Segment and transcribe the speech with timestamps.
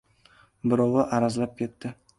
[0.73, 1.97] Birovi arazlab ketdi.